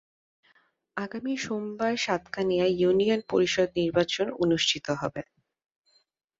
[0.97, 5.21] আগামী সোমবার সাতকানিয়ায় ইউনিয়ন পরিষদ নির্বাচন অনুষ্ঠিত হবে।